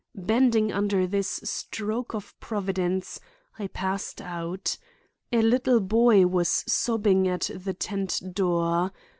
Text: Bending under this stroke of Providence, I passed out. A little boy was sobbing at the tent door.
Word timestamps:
Bending 0.17 0.71
under 0.71 1.05
this 1.05 1.29
stroke 1.43 2.15
of 2.15 2.33
Providence, 2.39 3.19
I 3.59 3.67
passed 3.67 4.19
out. 4.19 4.79
A 5.31 5.43
little 5.43 5.79
boy 5.79 6.25
was 6.25 6.49
sobbing 6.65 7.27
at 7.27 7.51
the 7.55 7.75
tent 7.75 8.19
door. 8.33 8.91